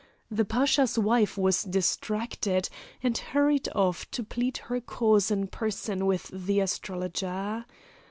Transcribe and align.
The 0.31 0.45
Pasha's 0.45 0.97
wife 0.97 1.37
was 1.37 1.61
distracted, 1.61 2.69
and 3.03 3.15
hurried 3.15 3.69
off 3.75 4.09
to 4.09 4.23
plead 4.23 4.57
her 4.57 4.81
cause 4.81 5.29
in 5.29 5.45
person 5.45 6.07
with 6.07 6.27
the 6.33 6.59
astrologer. 6.61 7.65